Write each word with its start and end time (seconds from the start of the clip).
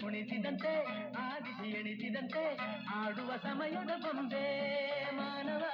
ಕುಣಿಸಿದಂತೆ, 0.00 0.76
ಆದಿಸಿ 1.18 1.68
ಎಣಿಸಿದಂತೆ, 1.68 2.58
ಆಡುವ 2.94 3.30
ಸಮಯದ 3.42 3.88
ಬೊಂಬೆ, 3.88 4.70
ಮಾನವ, 5.14 5.64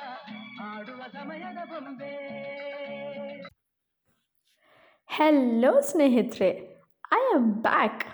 ಆಡುವ 0.62 1.02
ಸಮಯದ 1.12 1.68
ಬೊಂಬೆ. 1.68 2.36
ಹೆಲ್ಲೋ 5.06 5.80
ಸ್ನೇಹಿತರೆ 5.80 6.80
ಐ 7.12 7.32
ಆಮ್ 7.34 7.54
ಬ್ಯಾಕ್ 7.54 8.04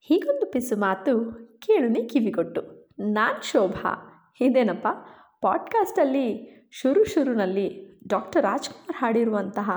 ಹೀಗೊಂದು 0.00 0.46
ಪಿಸು 0.46 0.76
ಮಾತು 0.76 1.34
ಕೇಳುನಿ 1.58 2.08
ಕಿವಿಗೊಟ್ಟು. 2.08 2.88
ನಾನು 3.00 3.42
ಶೋಭಾ. 3.42 4.06
ಇದೇನಪ್ಪ? 4.40 4.86
ಪಾಡ್ಕಾಸ್ಟಲ್ಲಿ 5.40 6.50
ಶುರು 6.72 7.04
ಶುರುನಲ್ಲಿ 7.04 8.00
ಡಾಕ್ಟರ್ 8.08 8.42
ರಾಜ್ಕುಮಾರ್ 8.42 8.96
ಹಾಡಿರುವಂತಹ 8.96 9.70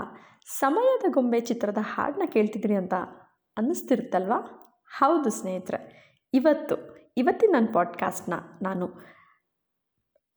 ಸಮಯದ 0.46 1.12
ಗೊಂಬೆ 1.12 1.40
ಚಿತ್ರದ 1.40 1.78
ಹಾಡನ್ನ 1.82 2.24
ಕೇಳ್ತಿದ್ರಿ 2.26 2.76
ಅಂತ 2.76 2.94
ಅನ್ನಿಸ್ತಿರುತ್ತಲ್ವಾ? 3.58 4.60
ಹೌದು 4.98 5.30
ಸ್ನೇಹಿತರೆ, 5.30 5.78
ಇವತ್ತು, 6.34 6.76
ಇವತ್ತಿನ 7.18 7.50
ನನ್ನ 7.54 7.68
ಪಾಡ್ಕಾಸ್ಟ್ನ 7.74 8.34
ನಾನು 8.62 8.86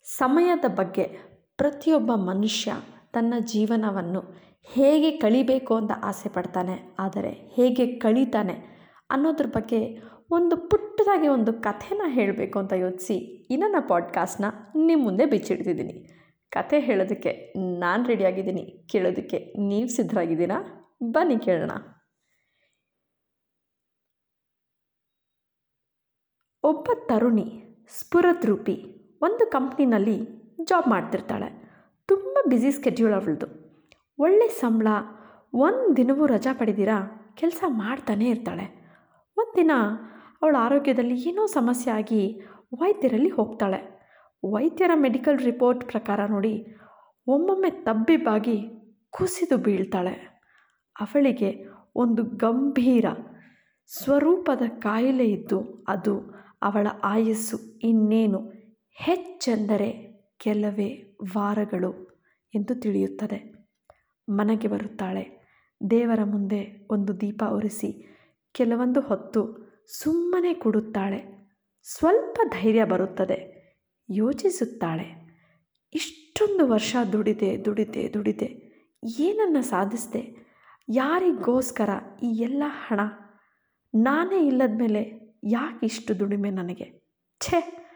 ಸಮಯದ 0.02 0.64
ಬಗ್ಗೆ 0.68 1.04
ಪ್ರತಿಯೊಬ್ಬ 1.56 2.12
ಮನುಷ್ಯ 2.14 2.72
ತನ್ನ 3.12 3.34
ಜೀವನವನ್ನು 3.38 4.20
ಹೇಗೆ 4.62 5.10
ಕಳಿಬೇಕು 5.10 5.76
ಅಂತ 5.76 5.90
ಆಸೆ 6.02 6.28
ಪಡ್ತಾನೆ, 6.28 6.96
ಆದರೆ 6.98 7.28
ಹೇಗೆ 7.28 7.86
ಕಳೀತಾನೆ 7.98 8.54
ಅನ್ನೋದ್ರ 9.10 9.46
ಬಗ್ಗೆ 9.46 10.02
ಒಂದು 10.30 10.56
ಪುಟ್ಟದಾಗಿ 10.56 11.28
ಒಂದು 11.28 11.52
ಕಥೆನ 11.52 12.02
ಹೇಳಬೇಕು 12.06 12.58
ಅಂತ 12.58 12.72
ಯೋಚಿಸಿ 12.72 13.16
ಇನ್ನೊಂದು 13.50 13.88
ಪಾಡ್ಕಾಸ್ಟ್ನ 13.88 14.44
ನಿಮ್ಮ 14.76 15.04
ಮುಂದೆ 15.04 15.26
ಬಿಚ್ಚಿಡ್ತಿದ್ದೀನಿ. 15.26 15.96
ಕಥೆ 16.50 16.80
ಹೇಳೋದಕ್ಕೆ 16.80 17.52
ನಾನು 17.78 18.04
ರೆಡಿಯಾಗಿದ್ದೀನಿ 18.04 18.86
ಕೇಳೋದಕ್ಕೆ 18.92 19.38
ನೀವು 19.68 19.88
ಸಿದ್ಧರಾಗಿದ್ದೀರಾ? 19.88 20.58
ಬನ್ನಿ 21.02 21.38
ಕೇಳೋಣ. 21.38 21.70
ಒಬ್ಬ 26.66 26.88
ತರುಣಿ, 27.06 27.46
ಸ್ಫುರದ್ರೂಪಿ, 27.98 28.74
ಒಂದು 29.22 29.50
ಕಂಪ್ನಿನಲ್ಲಿ 29.50 30.16
ಜಾಬ್ 30.64 30.88
ಮಾಡ್ತಿರ್ತಾಳೆ. 30.88 31.48
ತುಂಬ 32.08 32.38
ಬ್ಯುಸಿ 32.48 32.70
ಸ್ಕೆಡ್ಯೂಲ್ 32.70 33.14
ಅವಳದು 33.14 33.46
ಒಳ್ಳೆ 34.18 34.48
ಸಂಬಳ, 34.48 34.86
ಒಂದು 35.54 35.96
ದಿನವೂ 35.96 36.26
ರಜಾ 36.26 36.52
ಪಡೆದಿರ, 36.58 36.88
ಕೆಲಸ 37.34 37.64
ಮಾಡ್ತಾನೇ 37.66 38.28
ಇರ್ತಾಳೆ. 38.30 38.66
ಒಂದಿನ 39.36 39.70
ಅವಳ 40.42 40.56
ಆರೋಗ್ಯದಲ್ಲಿ 40.58 41.28
ಏನೋ 41.28 41.46
ಸಮಸ್ಯೆ 41.46 41.92
ಆಗಿ 41.92 42.42
ವೈದ್ಯರಲ್ಲಿ 42.78 43.28
ಹೋಗ್ತಾಳೆ. 43.28 43.80
ವೈದ್ಯರ 44.44 44.90
ಮೆಡಿಕಲ್ 44.94 45.38
ರಿಪೋರ್ಟ್ 45.38 45.84
ಪ್ರಕಾರ 45.84 46.26
ನೋಡಿ 46.26 46.76
ಒಮ್ಮೊಮ್ಮೆ 47.26 47.70
ತಬ್ಬಿಬ್ಬಾಗಿ 47.70 48.56
ಕುಸಿದು 49.10 49.56
ಬೀಳ್ತಾಳೆ. 49.56 50.14
ಅವಳಿಗೆ 51.00 51.64
ಒಂದು 51.94 52.22
ಗಂಭೀರ 52.22 53.04
ಸ್ವರೂಪದ 53.98 54.62
ಕಾಯಿಲೆ 54.78 55.24
ಇದ್ದು 55.24 55.84
ಅದು 55.88 56.36
ಅವಳ 56.62 56.86
ಆಯಸ್ಸು 57.04 57.58
ಇನ್ನೇನು? 57.82 58.52
ಹೆಚ್ಚೆಂದರೆ 58.90 60.16
ಕೆಲವೇ 60.38 61.16
ವಾರಗಳು 61.36 62.20
ಎಂದು 62.54 62.74
ತಿಳಿಯುತ್ತದೆ. 62.74 63.54
ಮನೆಗೆ 64.28 64.68
ಬರುತ್ತಾಳೆ. 64.68 65.46
ದೇವರ 65.90 66.24
ಮುಂದೆ 66.24 66.86
ಒಂದು 66.90 67.20
ದೀಪ 67.20 67.42
ಒರೆಸಿ 67.50 68.18
ಕೆಲವೊಂದು 68.52 69.00
ಹೊತ್ತು 69.00 69.66
ಸುಮ್ಮನೆ 70.02 70.54
ಕೊಡುತ್ತಾಳೆ. 70.54 71.50
ಸ್ವಲ್ಪ 71.82 72.40
ಧೈರ್ಯ 72.48 72.84
ಬರುತ್ತದೆ. 72.84 73.56
ಯೋಚಿಸುತ್ತಾಳೆ. 74.10 75.26
ಇಷ್ಟೊಂದು 75.94 76.66
ವರ್ಷ 76.66 76.96
ದುಡಿದೆ 77.12 77.64
ದುಡಿದೆ 77.64 78.14
ದುಡಿದೆ. 78.14 78.66
ಏನನ್ನು 79.18 79.62
ಸಾಧಿಸಿದೆ? 79.62 80.46
ಯಾರಿಗೋಸ್ಕರ 80.88 81.88
ಈ 82.22 82.26
ಎಲ್ಲ 82.26 82.62
ಹಣ? 82.66 83.00
ನಾನೇ 83.94 84.46
ಇಲ್ಲದ 84.46 84.78
ಮೇಲೆ 84.78 85.15
ಯಾಕೆ 85.46 85.86
ಇಷ್ಟು 85.86 86.18
ದುಡಿಮೆ 86.18 86.50
ನನಗೆ? 86.50 87.02
ಛೇ, 87.40 87.86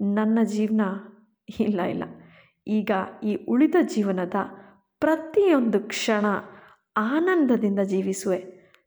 ನನ್ನ 0.00 0.38
ಜೀವನ 0.42 0.80
ಇಲ್ಲ 1.60 1.80
ಇಲ್ಲ. 1.80 2.04
ಈಗ 2.66 2.90
ಈ 3.24 3.34
ಉಳಿದ 3.48 3.74
ಜೀವನದ 3.82 4.34
ಪ್ರತಿಯೊಂದು 5.00 5.80
ಕ್ಷಣ 5.80 6.26
ಆನಂದದಿಂದ 6.96 7.78
ಜೀವಿಸುವೆ. 7.80 8.38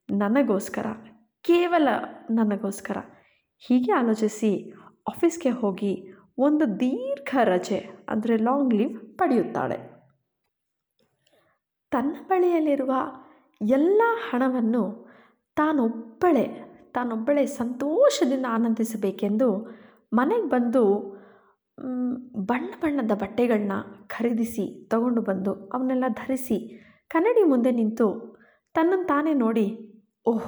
ನನಗೋಸ್ಕರ, 0.09 0.85
ಕೇವಲ 1.41 1.87
ನನಗೋಸ್ಕರ. 2.31 2.97
ಹೀಗೆ 3.57 3.91
ಆಲೋಚಿಸಿ 3.91 4.73
ಆಫೀಸ್ಗೆ 5.07 5.49
ಹೋಗಿ 5.49 6.13
ಒಂದು 6.37 6.79
ದೀರ್ಘ 6.79 7.37
ರಜೆ, 7.43 7.89
ಅಂದರೆ 8.09 8.37
ಲಾಂಗ್ 8.37 8.73
ಲೀವ್ 8.73 9.17
ಪಡೆಯುತ್ತಾಳೆ. 9.17 9.77
ತನ್ನ 11.91 12.15
ಬಳಿಯಲ್ಲಿರುವ 12.27 12.93
ಎಲ್ಲ 13.61 14.01
ಹಣವನ್ನು 14.29 15.07
ತಾನೊಬ್ಬಳೇ 15.55 16.74
ತಾನೊಬ್ಬಳೇ 16.95 17.45
ಸಂತೋಷದಿಂದ 17.45 18.45
ಆನಂದಿಸಬೇಕೆಂದು 18.49 19.67
ಮನೆಗೆ 20.13 20.49
ಬಂದು 20.49 20.81
ಬಣ್ಣ 22.37 22.73
ಬಣ್ಣದ 22.81 23.11
ಬಟ್ಟೆಗಳನ್ನ 23.11 23.71
ಖರೀದಿಸಿ 24.07 24.87
ತಗೊಂಡು 24.89 25.21
ಬಂದು 25.21 25.53
ಅವನ್ನೆಲ್ಲ 25.69 26.03
ಧರಿಸಿ 26.07 26.57
ಕನ್ನಡಿ 27.07 27.43
ಮುಂದೆ 27.43 27.71
ನಿಂತು 27.71 28.07
ತನ್ನನ್ನು 28.75 29.07
ತಾನೇ 29.07 29.33
ನೋಡಿ, 29.33 29.65
ಓಹ್, 30.25 30.47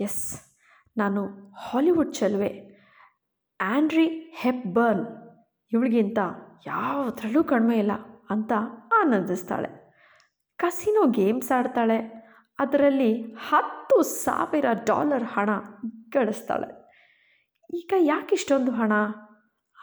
ಎಸ್, 0.00 0.22
ನಾನು 0.96 1.52
ಹಾಲಿವುಡ್ 1.54 2.14
ಚೆಲುವೆ. 2.14 2.50
ಆ್ಯಂಡ್ರಿ 3.60 4.06
ಹೆಪ್ಬರ್ನ್ 4.38 5.04
ಇವಳಿಗಿಂತ 5.72 6.18
ಯಾವುದ್ರಲ್ಲೂ 6.66 7.44
ಕಡಿಮೆ 7.44 7.78
ಇಲ್ಲ 7.78 7.92
ಅಂತ 8.30 8.52
ಆನಂದಿಸ್ತಾಳೆ. 9.00 9.70
Casino 10.58 11.06
games 11.10 11.52
ಆಡ್ತಾಳೆ. 11.52 11.98
ಅದರಲ್ಲಿ 12.58 13.22
ಹತ್ತು 13.22 14.02
ಸಾವಿರ 14.02 14.64
ಡಾಲರ್ 14.86 15.24
ಹಣ 15.24 15.50
ಗಳಿಸ್ತಾಳೆ. 16.08 16.68
ಈಗ 17.74 17.92
ಯಾಕೆ 17.98 18.34
ಇಷ್ಟೊಂದು 18.34 18.72
ಹಣ? 18.72 18.92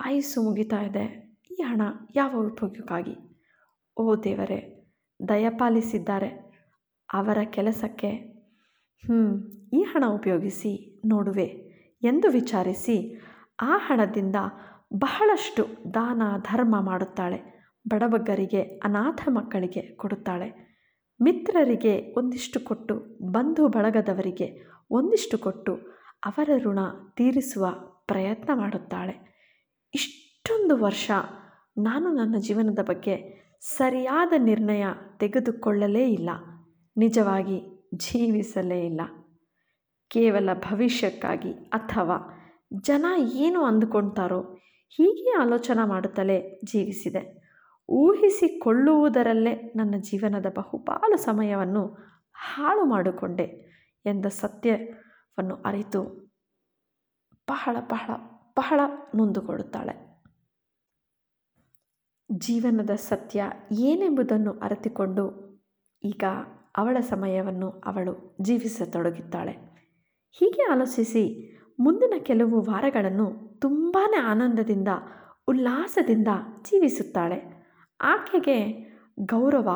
ಆಯುಸ್ಸು 0.06 0.42
ಮುಗಿತಾ 0.42 0.82
ಇದೆ. 0.82 1.36
ಈ 1.52 1.62
ಹಣ 1.62 1.82
ಯಾವ 2.16 2.32
ಉಪಯೋಗಕ್ಕಾಗಿ? 2.36 3.16
ಓ 3.98 4.16
ದೇವರೇ 4.16 4.86
ದಯಪಾಲಿಸಿದ್ದಾರೆ 5.28 6.28
ಅವರ 7.14 7.38
ಕೆಲಸಕ್ಕೆ. 7.44 8.12
ಹ್ಞೂ 9.06 9.52
ಈ 9.74 9.82
ಹಣ 9.82 10.04
ಉಪಯೋಗಿಸಿ 10.06 11.02
ನೋಡುವೆ 11.06 11.46
ಎಂದು 12.04 12.30
ವಿಚಾರಿಸಿ 12.30 13.22
ಆ 13.62 13.78
ಹಣದಿಂದ 13.78 14.36
ಬಹಳಷ್ಟು 14.94 15.94
ದಾನ 15.94 16.22
ಧರ್ಮ 16.38 16.82
ಮಾಡುತ್ತಾಳೆ. 16.82 17.70
ಬಡಬಗ್ಗರಿಗೆ, 17.88 18.62
ಅನಾಥ 18.62 19.30
ಮಕ್ಕಳಿಗೆ 19.30 19.82
ಕೊಡುತ್ತಾಳೆ. 19.82 20.73
ಮಿತ್ರರಿಗೆ 21.22 22.16
ಒಂದಿಷ್ಟು 22.18 22.60
ಕೊಟ್ಟು, 22.60 22.96
ಬಂಧು 23.32 23.68
ಬಳಗದವರಿಗೆ 23.68 24.62
ಒಂದಿಷ್ಟು 24.92 25.38
ಕೊಟ್ಟು 25.38 25.76
ಅವರ 26.26 26.50
ಋಣ 26.58 26.80
ತೀರಿಸುವ 27.16 27.68
ಪ್ರಯತ್ನ 28.08 28.50
ಮಾಡುತ್ತಾಳೆ. 28.54 29.34
ಇಷ್ಟೊಂದು 29.96 30.78
ವರ್ಷ 30.78 31.12
ನಾನು 31.78 32.14
ನನ್ನ 32.14 32.36
ಜೀವನದ 32.38 32.80
ಬಗ್ಗೆ 32.80 33.44
ಸರಿಯಾದ 33.62 34.34
ನಿರ್ಣಯ 34.38 34.86
ತೆಗೆದುಕೊಳ್ಳಲೇ 35.18 36.10
ಇಲ್ಲ. 36.10 36.30
ನಿಜವಾಗಿ 36.98 37.88
ಜೀವಿಸಲೇ 37.96 38.86
ಇಲ್ಲ. 38.86 39.02
ಕೇವಲ 40.08 40.50
ಭವಿಷ್ಯಕ್ಕಾಗಿ 40.54 41.52
ಅಥವಾ 41.52 42.40
ಜನ 42.82 43.06
ಏನು 43.34 43.64
ಅಂದುಕೊಳ್ತಾರೋ 43.64 44.42
ಹೀಗೆ 44.90 45.42
ಆಲೋಚನೆ 45.42 45.88
ಮಾಡುತ್ತಲೇ 45.88 46.62
ಜೀವಿಸಿದೆ. 46.64 47.43
ಊಹಿಸಿಕೊಳ್ಳುವುದರಲ್ಲೇ 47.90 49.54
ನನ್ನ 49.76 49.96
ಜೀವನದ 50.00 50.46
ಬಹುಪಾಲು 50.56 51.18
ಸಮಯವನ್ನು 51.18 51.88
ಹಾಳು 52.34 52.86
ಮಾಡಿಕೊಂಡೆ 52.86 53.46
ಎಂದ 54.06 54.26
ಸತ್ಯವನ್ನು 54.26 55.56
ಅರಿತು 55.56 56.24
ಬಹಳ 57.50 57.78
ಬಹಳ 57.80 58.12
ಬಹಳ 58.58 58.80
ನೊಂದುಕೊಳ್ಳುತ್ತಾಳೆ 59.16 60.14
ಜೀವನದ 62.38 62.90
ಸತ್ಯ 62.96 63.44
ಏನೆಂಬುದನ್ನು 63.80 64.60
ಅರಿತುಕೊಂಡು 64.60 65.44
ಈಗ 66.04 66.24
ಅವಳ 66.78 66.98
ಸಮಯವನ್ನು 67.00 67.70
ಅವಳು 67.70 68.38
ಜೀವಿಸತೊಡಗಿದ್ದಾಳೆ. 68.42 69.52
ಹೀಗೆ 70.32 70.72
ಆಲೋಚಿಸಿ 70.72 71.54
ಮುಂದಿನ 71.80 72.14
ಕೆಲವು 72.24 72.62
ವಾರಗಳನ್ನು 72.62 73.60
ತುಂಬಾ 73.60 74.14
ಆನಂದದಿಂದ, 74.24 74.88
ಉಲ್ಲಾಸದಿಂದ 75.48 76.28
ಜೀವಿಸುತ್ತಾಳೆ. 76.62 77.63
ಆಕೆಗೆ 78.02 78.90
ಗೌರವ 79.20 79.70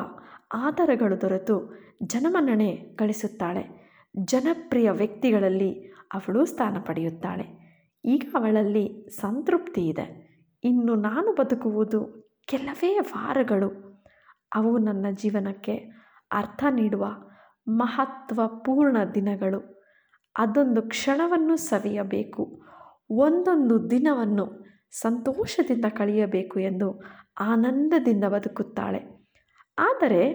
ಆಧಾರಗಳು 0.53 1.21
ದೊರೆತು 1.21 1.77
ಜನಮನ್ನಣೆ 2.03 2.71
ಗಳಿಸುತ್ತಾಳೆ. 2.95 3.87
ಜನಪ್ರಿಯ 4.17 4.91
ವ್ಯಕ್ತಿಗಳಲ್ಲಿ 4.91 5.93
ಅವಳು 6.13 6.45
ಸ್ಥಾನ 6.45 6.77
ಪಡೆಯುತ್ತಾಳೆ. 6.85 7.67
ಈಗ 8.05 8.35
ಅವಳಲ್ಲಿ 8.35 9.07
ಸಂತೃಪ್ತಿ 9.09 9.87
ಇದೆ. 9.87 10.27
ಇನ್ನು 10.63 10.95
ನಾನು 10.95 11.33
ಬದುಕುವುದು 11.33 12.29
ಕೆಲವೇ 12.47 12.99
ವಾರಗಳು. 12.99 14.03
ಅವು 14.55 14.77
ನನ್ನ 14.77 15.05
ಜೀವನಕ್ಕೆ 15.11 15.75
ಅರ್ಥ 16.31 16.63
ನೀಡುವ 16.71 17.07
ಮಹತ್ವಪೂರ್ಣ 17.67 18.97
ದಿನಗಳು. 19.15 19.83
ಅದೊಂದು 20.37 20.81
ಕ್ಷಣವನ್ನು 20.81 21.55
ಸವಿಯಬೇಕು. 21.55 22.61
ಒಂದೊಂದು 23.09 23.89
ದಿನವನ್ನು 23.89 24.66
ಸಂತೋಷದಿಂದ 24.91 25.85
ಕಳೆಯಬೇಕು 25.85 26.59
ಎಂದು 26.59 27.01
ಆನಂದದಿಂದ 27.39 28.23
ಬದುಕುತ್ತಾಳೆ. 28.23 29.27
ಆದರೆ 29.79 30.27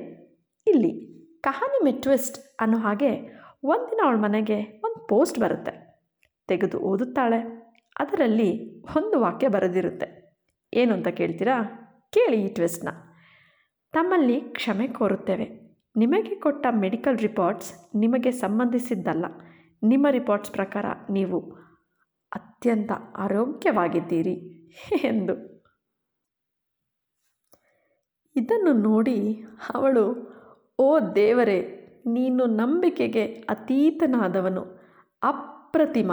ಇಲ್ಲಿ 0.67 1.13
ಕಹಾನಿ 1.41 1.85
ಮೆಟ್ವಿಸ್ಟ್ 1.85 2.57
ಅನ್ನೋ 2.61 2.79
ಹಾಗೆ 2.79 3.43
ಒಂದಿನ 3.65 4.01
ಅವಳ 4.05 4.17
ಮನೆಗೆ 4.17 4.63
ಒಂದು 4.63 5.07
ಪೋಸ್ಟ್ 5.07 5.39
ಬರುತ್ತೆ. 5.39 6.01
ತೆಗೆದು 6.49 6.79
ಓದುತ್ತಾಳೆ. 6.79 7.63
ಅದರಲ್ಲಿ 7.99 8.81
ಒಂದು 8.81 9.21
ವಾಕ್ಯ 9.21 9.49
ಬರೆದಿರುತ್ತೆ. 9.49 10.37
ಏನು 10.75 10.95
ಅಂತ 10.95 11.09
ಕೇಳ್ತೀರಾ? 11.09 11.63
ಕೇಳಿ 12.13 12.43
ಈ 12.43 12.49
ಟ್ವಿಸ್ಟ್ನ. 12.49 12.89
ತಮ್ಮಲ್ಲಿ 13.93 14.41
ಕ್ಷಮೆ 14.41 14.89
ಕೋರುತ್ತೇವೆ. 14.89 15.77
ನಿಮಗೆ 15.97 16.35
ಕೊಟ್ಟ 16.35 16.67
ಮೆಡಿಕಲ್ 16.71 17.19
ರಿಪೋರ್ಟ್ಸ್ 17.19 17.97
ನಿಮಗೆ 17.97 18.31
ಸಂಬಂಧಿಸಿದ್ದಲ್ಲ. 18.31 19.25
ನಿಮ್ಮ 19.83 20.07
ರಿಪೋರ್ಟ್ಸ್ 20.11 20.53
ಪ್ರಕಾರ 20.53 20.85
ನೀವು 21.11 21.57
ಅತ್ಯಂತ 22.33 22.93
ಆರೋಗ್ಯವಾಗಿದ್ದೀರಿ 23.17 24.35
ಎಂದು. 25.11 25.35
ಇದನ್ನು 28.37 28.73
ನೋಡಿ 28.89 29.19
ಅವಳು, 29.75 30.05
ಓ 30.79 30.87
ದೇವರೇ, 31.17 31.59
ನೀನು 32.07 32.47
ನಂಬಿಕೆಗೆ 32.61 33.25
ಅತೀತನಾದವನು. 33.55 34.63
ಅಪ್ರತಿಮ, 35.23 36.13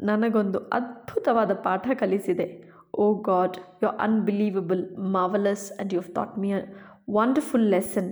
ನನಗೊಂದು 0.00 0.58
ಅದ್ಭುತವಾದ 0.58 1.52
ಪಾಠ 1.66 1.88
ಕಲಿಸಿದೆ. 2.00 2.46
ಓ 2.94 3.06
God, 3.20 3.56
you 3.82 3.88
unbelievable 4.06 4.84
marvellous 5.16 5.66
and 5.72 5.94
you 5.94 6.02
thought 6.16 6.38
me 6.38 6.50
a 6.52 6.60
wonderful 7.18 7.68
lesson 7.74 8.10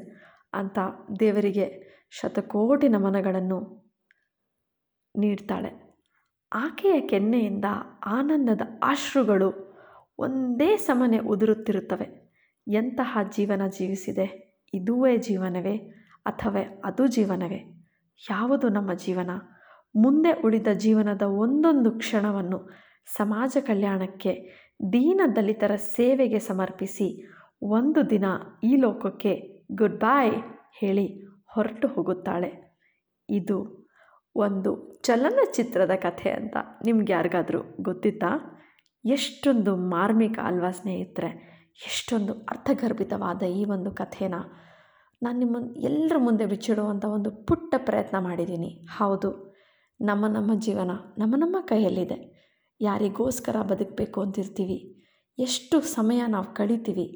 ಅಂತ 0.52 0.79
ದೇವರಿಗೆ 1.20 1.67
ಶತಕೋಟಿ 2.11 2.88
ನಮನಗಳನ್ನು 2.88 3.59
ನೀಡ್ತಾಳೆ. 5.14 5.70
ಆಕೆಯ 6.53 7.01
ಕೆನ್ನೆಯಿಂದ 7.01 7.65
ಆನಂದದ 8.07 8.61
ಅಶ್ರುಗಳು 8.83 9.77
ಒಂದೇ 10.19 10.77
ಸಮನೆ 10.77 11.19
ಉದುರುತ್ತಿರುತ್ತವೆ. 11.19 12.33
ಎಂತಹ 12.69 13.19
ಜೀವನ 13.37 13.67
ಜೀವಿಸಿದೆ? 13.67 14.59
ಇದುವೇ 14.75 15.17
ಜೀವನವೇ? 15.17 15.77
ಅಥವಾ 16.27 16.81
ಅದು 16.85 17.07
ಜೀವನವೇ? 17.07 17.87
ಯಾವುದು 18.31 18.69
ನಮ್ಮ 18.69 18.95
ಜೀವನ? 18.95 19.31
ಮುಂದೆ 19.97 20.43
ಉಳಿದ 20.43 20.67
ಜೀವನದ 20.75 21.23
ಒಂದೊಂದು 21.23 21.91
ಕ್ಷಣವನ್ನು 21.91 22.71
ಸಮಾಜ 23.07 23.57
ಕಲ್ಯಾಣಕ್ಕೆ, 23.61 24.33
ದೀನ 24.93 25.21
ದಲಿತರ 25.37 25.77
ಸೇವೆಗೆ 25.77 26.39
ಸಮರ್ಪಿಸಿ 26.39 27.33
ಒಂದು 27.63 28.11
ದಿನ 28.11 28.25
ಈ 28.65 28.77
ಲೋಕಕ್ಕೆ 28.77 29.63
ಗುಡ್ 29.73 30.01
ಬಾಯ್ 30.01 30.35
ಹೇಳಿ 30.81 31.25
ಹೊರಟು 31.55 31.89
ಹೋಗುತ್ತಾಳೆ. 31.89 32.79
ಇದು 33.31 33.86
ಒಂದು 34.37 35.00
ಚಲನಚಿತ್ರದ 35.03 35.94
ಕಥೆ 35.97 36.31
ಅಂತ 36.31 36.56
ನಿಮ್ಗೆ 36.85 37.12
ಯಾರಿಗಾದರೂ 37.12 37.61
ಗೊತ್ತಿತ್ತಾ? 37.81 38.31
ಎಷ್ಟೊಂದು 39.05 39.77
ಮಾರ್ಮಿಕ 39.77 40.38
ಅಲ್ವಾ 40.43 40.71
ಸ್ನೇಹಿತರೆ, 40.71 41.31
ಎಷ್ಟೊಂದು 41.87 42.33
ಅರ್ಥಗರ್ಭಿತವಾದ 42.33 43.43
ಈ 43.43 43.65
ಒಂದು 43.65 43.91
ಕಥೆನ 43.91 44.35
ನಾನು 45.23 45.38
ನಿಮ್ಮ 45.38 45.56
ಎಲ್ಲರ 45.77 46.17
ಮುಂದೆ 46.19 46.47
ಬಿಚ್ಚಿಡುವಂಥ 46.47 47.05
ಒಂದು 47.05 47.31
ಪುಟ್ಟ 47.47 47.75
ಪ್ರಯತ್ನ 47.79 48.17
ಮಾಡಿದ್ದೀನಿ 48.19 48.71
ಹೌದು, 48.99 49.31
ನಮ್ಮ 50.00 50.27
ನಮ್ಮ 50.27 50.50
ಜೀವನ, 50.61 50.91
ನಮ್ಮ 51.19 51.35
ನಮ್ಮ 51.38 51.56
ಕೈಯಲ್ಲಿದೆ. 51.61 52.19
ಯಾರಿಗೋಸ್ಕರ 52.81 53.56
ಬದುಕಬೇಕು 53.62 54.21
ಅಂತಿರ್ತೀವಿ. 54.21 54.79
ಎಷ್ಟು 55.38 55.81
ಸಮಯ 55.81 56.23
ನಾವು 56.27 56.49
ಕಳಿತೀವಿ. 56.55 57.06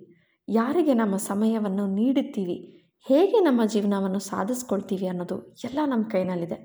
ಯಾರಿಗೆ 0.48 0.94
ನಮ್ಮ 0.94 1.16
ಸಮಯವನ್ನು 1.16 1.86
ನೀಡುತ್ತೀವಿ. 1.94 2.58
ಹೇಗೆ 3.06 3.38
ನಮ್ಮ 3.40 3.60
ಜೀವನವನ್ನು 3.64 4.18
ಸಾಧಿಸ್ಕೊಳ್ತೀವಿ 4.18 5.06
ಅನ್ನೋದು 5.06 5.36
ಎಲ್ಲ 5.64 5.78
ನಮ್ಮ 5.86 6.04
ಕೈನಲ್ಲಿದೆ. 6.08 6.58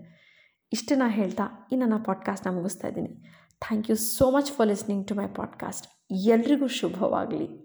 ಇಷ್ಟನ್ನ 0.76 1.04
ಹೇಳ್ತಾ 1.08 1.68
ಇನ್ನು 1.72 1.86
ನಾನು 1.86 2.04
ಪಾಡ್ಕಾಸ್ಟ್ನ 2.04 2.52
ಮುಗಿಸ್ತಾ 2.56 2.88
ಇದ್ದೀನಿ. 2.88 3.08
Thank 3.62 3.90
you 3.90 3.96
so 3.96 4.32
much 4.32 4.52
for 4.52 4.70
listening 4.70 5.08
to 5.08 5.16
my 5.16 5.28
podcast 5.28 5.88
ಎಲ್ರಿಗೂ 6.12 6.68
ಶುಭವಾಗಲಿ. 6.68 7.65